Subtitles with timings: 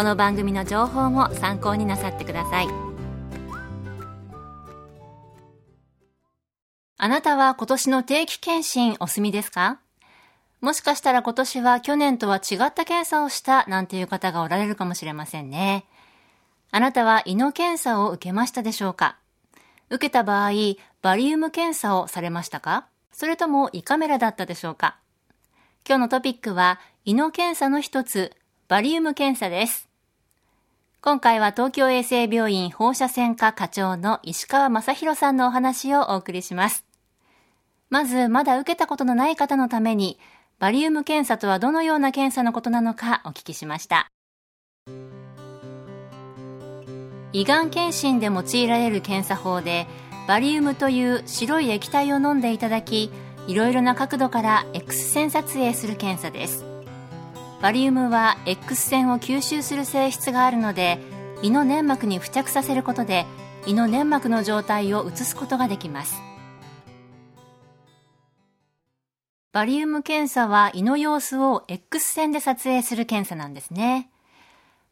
[0.00, 2.68] この番組の情報も参考になさってください。
[6.96, 9.78] あなたは今年の定期検診お済みですか？
[10.62, 15.84] もしかしたら今年は去年とは違った検査をしたなんていう方がおられるかもしれませんね。
[16.70, 19.18] あなたは胃の検査を受けましたでしょうか？
[19.90, 20.52] 受けた場合、
[21.02, 22.86] バリウム検査をされましたか？
[23.12, 24.96] それとも胃カメラだったでしょうか？
[25.86, 28.32] 今日のトピックは胃の検査の一つ、
[28.66, 29.89] バリウム検査です。
[31.02, 36.84] 今回は東京衛生病院放射線科課長の石川正宏さんのお話をお送りします。
[37.88, 40.18] まず、まだ受けたことのない方のために、
[40.58, 44.08] バリウム検査とはどのような検査のことなのかお聞きしました。
[47.32, 49.86] 胃がん検診で用いられる検査法で、
[50.28, 53.10] バリウムという白い液体を飲んでいただき
[53.48, 56.69] いろいろな角度から X 線撮影する検査です
[57.60, 60.98] バリウムは X 線を吸収する性質があるので
[61.42, 63.26] 胃の粘膜に付着させることで
[63.66, 66.20] 胃の粘膜の状態を映すことができます
[69.52, 74.10] バリウム検査は胃の様子を X 線で撮影する検査なんですね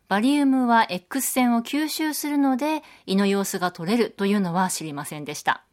[0.09, 5.65] バリウムは X 線を吸収するので胃の様子が取れるというのは知りませんでした。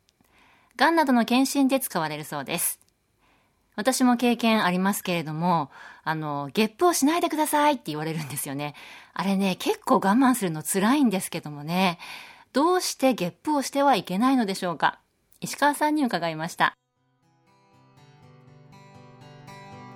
[0.75, 2.81] 癌などの検診で使われるそうです。
[3.75, 5.69] 私も経験ありますけれども、
[6.03, 8.75] あの、ゲップをしないでくださいって言われるんですよね。
[9.13, 11.99] あれね、結構我慢するの辛いんですけどもね、
[12.53, 14.99] どうしてゲップをしてはいけないのでしょうか？
[15.41, 16.73] 石川さんに伺いました。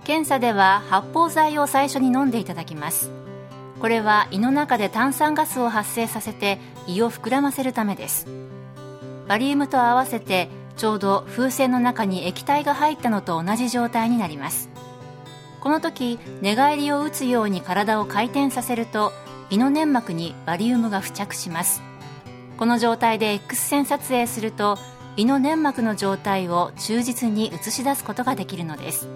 [0.04, 3.12] 検査では発泡剤を最初に飲んでいただきます。
[3.80, 8.28] これは胃の中で炭酸ガスを発生させて胃を膨らませるためです
[9.30, 14.70] バリウムと合わせてちょうど風船の中に液体が入ったのと同じ状態になります。
[15.60, 19.12] この時寝返りを打つように体を回転させると
[19.50, 21.82] 胃の粘膜にバリウムが付着します。
[22.58, 24.78] この状態で X 線撮影すると
[25.18, 29.10] 胃の粘膜の状態を忠実に映し出すことができるのです。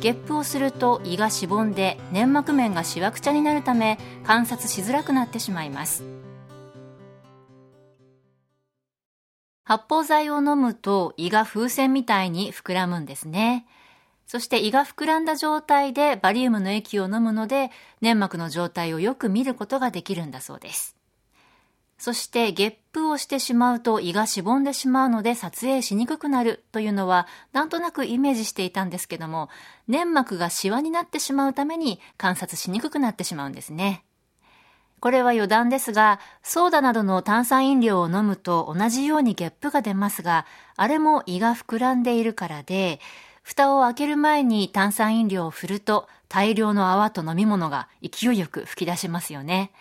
[0.00, 6.04] ゲップをすると胃がしぼんで粘膜面がしわくちゃになるため観察しづらくなってしまいます。
[9.72, 13.64] 発泡剤を飲むと胃が風船みたいに膨らむんですね
[14.26, 17.70] そして胃が膨らんだ状態でバリウムの液を飲むので
[18.02, 20.94] 粘膜の状態をよく見ることができるんだそうです
[21.96, 29.48] そしてゲップをしてしまうと胃がしぼんでしまうので撮影しにくくなるというのはなんとなくイメージしていたんですけども
[29.88, 34.04] 粘膜がシワになってしまうために観察しにくくなってしまうんですね。
[35.02, 40.46] これは余談ですが、ソーダなどの炭酸飲料を飲むと同じようにゲップが出ますが、
[40.76, 43.00] あれも胃が膨らんでいるからで、
[43.42, 49.72] 蓋を開ける前に炭酸飲料を振ると大量の泡と飲み物が勢いよく吹き出しますよね。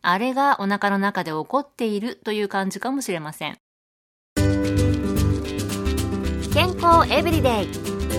[0.00, 3.58] あれがお腹の中で起こっているという感じかもしれません。
[6.54, 7.68] 健康エブリデイ。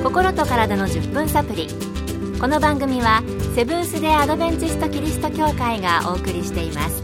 [0.03, 1.69] 心と体の10分サプリ。
[2.37, 3.23] この番組は
[3.59, 7.03] セブンス・デ・アドベンチスト・キリスト教会がお送りしています。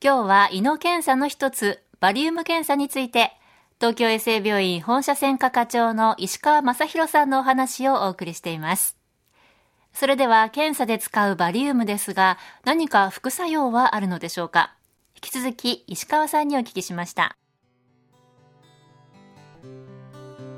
[0.00, 3.32] 今日は胃の検査の一つバリウム検査について
[3.80, 8.96] 東京衛生病院本社専科課長の石川正弘さんのお話をお送りしています。
[9.92, 14.76] それでは検査で使うバリウムですが、何か副作用はあるのでしょうか？
[15.16, 17.36] 引き続き石川さんにお聞きしました。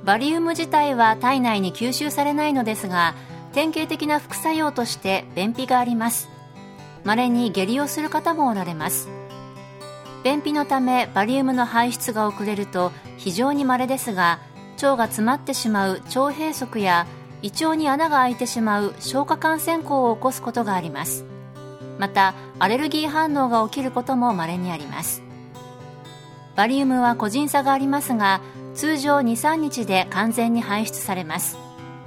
[0.08, 3.14] バリウム自体は体内に吸収されないのですが、
[3.52, 6.30] 典型的な副作用として便秘があります。
[7.04, 9.10] 稀に下痢をする方もおられます。
[10.24, 14.38] 便秘のためバリウムの排出が遅れると非常に稀ですが、
[14.76, 17.06] 腸が詰まってしまう腸閉塞や
[17.42, 21.26] 胃腸に穴が開いてしまう消化管穿孔を起こすことがあります
[21.98, 25.22] またアレルギー反応が起きることも稀にあります
[26.56, 28.40] バリウムは個人差がありますが
[28.78, 31.58] 通常23日で完全に排出されます。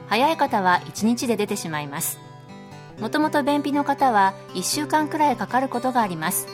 [0.07, 2.17] 早い方は1日で出てしまいます。
[3.01, 6.47] もともと便秘の方は1週間くらいかかることがあります。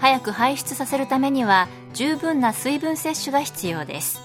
[0.00, 4.20] 早く排出させるためには十分な水分摂取が必要です。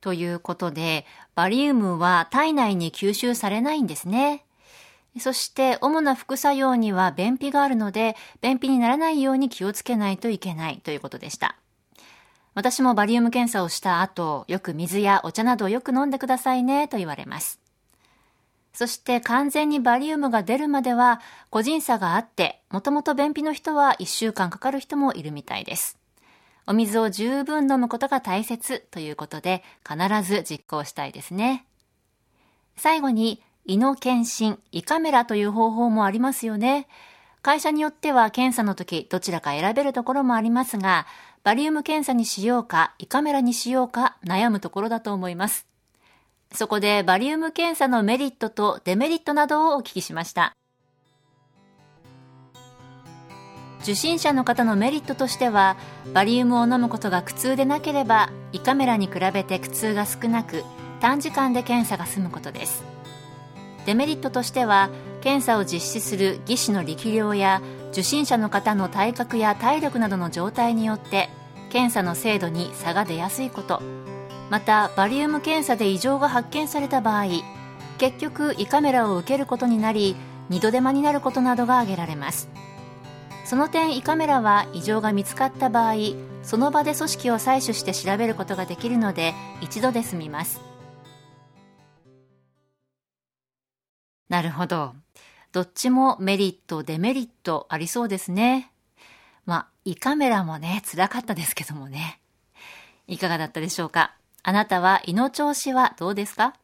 [0.00, 4.44] ということでバリウムは体内に吸収されないんですね。
[5.20, 11.54] そして主な副作用には便秘があるので便秘にならないように気をつけないといけないということでした。
[12.58, 17.60] 私もバリウム検査をした後よく水やお茶などをよく飲んでくださいねと言われます
[18.72, 21.20] そして完全にバリウムが出るまでは
[21.50, 25.98] 個人差があって、もともと便秘の人は1週間かかる人もいるみたいです。
[26.66, 31.64] お水を十分飲むことが大切ということで必ず実行したいですね。
[32.76, 36.86] 最後に胃の検診、胃カメラという方法もありますよね。
[37.48, 41.06] 会社によっては検査の時どちらか選べるところもありますが、
[41.44, 45.66] バリウム検査にしようか胃カメラにしようか悩むところだと思います。
[46.52, 50.52] そこでバリウム検査のメリットとデメリットなどをお聞きしました。
[53.80, 55.78] 受診者の方のメリットとしては
[56.12, 60.64] バリウムを飲むことが苦痛でなければ胃カメラに比べて苦痛が少なく
[61.00, 62.84] 短時間で検査が済むことです
[63.86, 67.60] デメリットとしては検査を実施する技師の力量や
[67.90, 71.28] 受診者の方の体格や体力などの状態によって
[71.70, 73.82] 検査の精度に差が出やすいこと。
[74.50, 77.26] またバリウム検査で異常が発見された場合
[77.98, 80.16] 結局胃カメラを受けることになり
[80.48, 82.48] 二度手間になることなどが挙げられます。
[83.44, 85.94] その点胃カメラは異常が見つかった場合
[86.42, 89.32] その場で組織を採取して調べることができるので
[89.62, 90.67] 一度で済みます。
[94.28, 94.94] なるほど。
[95.52, 98.70] どっちもメリットデメリットありそうですね。
[99.46, 102.20] まあ胃カメラもね辛かったですけどもね。
[103.06, 104.14] いかがだったでしょうか？
[104.42, 106.54] あなたは胃の調子はどうですか？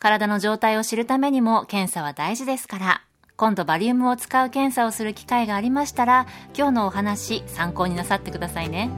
[0.00, 3.02] 体の状態を知るためにも検査は大事ですから、
[3.36, 6.26] 今度バリウムを使う検査をする機会がありましたら、
[6.56, 8.90] 今日のお話参考になさってくださいね。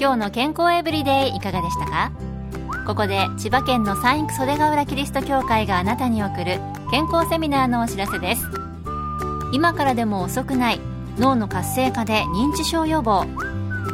[0.00, 2.31] 今日の健康エブリデイいかがでしたか？
[2.86, 6.58] ここで千葉県のサインク袖ヶ浦キリスト教会があなたに送る
[6.90, 8.44] 健康セミナーのお知らせです。
[9.52, 10.80] 今からでも遅くない
[11.16, 13.24] 脳の活性化で認知症予防。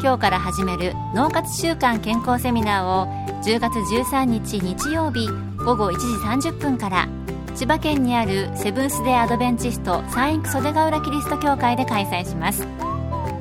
[0.02, 3.06] 今日から始める脳活週間健康セミナーを
[3.42, 5.98] 10月13日日曜日午後1
[6.40, 7.08] 時30分から
[7.54, 12.66] 千葉県にあるセブンス・デ・アドベンチストサインク袖ヶ浦キリスト教会で開催します。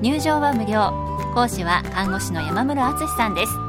[0.01, 0.91] 入場は無料。
[1.33, 3.66] 講師は看護師の山室敦さんです。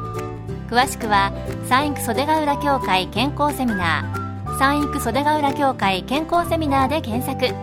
[0.69, 1.32] 詳しくは
[1.69, 7.55] サインク袖ヶ浦協会健康セミナーサインク袖ヶ浦協会健康セミナーで検索。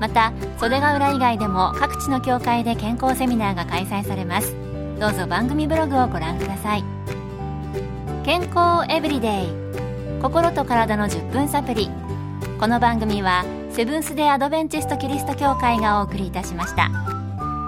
[0.00, 4.54] また袖ヶ浦以外でも各地の協会で健康セミナーが開催されます。
[5.00, 6.84] どうぞ番組ブログをご覧ください。
[8.24, 9.48] 健康エブリデイ。
[10.20, 11.88] 心と体の10分サプリ。
[12.60, 16.90] この番組はセブンス・デ・アドベンチスト・キリスト教会がお送りいたしました。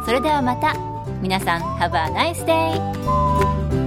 [0.05, 0.75] それではまた。
[1.23, 3.80] 皆さん Have a nice day!